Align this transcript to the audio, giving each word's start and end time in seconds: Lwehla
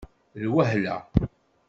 Lwehla 0.43 0.95